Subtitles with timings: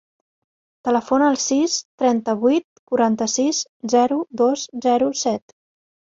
[0.87, 3.61] Telefona al sis, trenta-vuit, quaranta-sis,
[3.95, 5.57] zero, dos, zero, set.